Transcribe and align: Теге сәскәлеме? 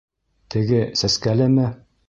Теге 0.55 0.81
сәскәлеме? 1.03 1.71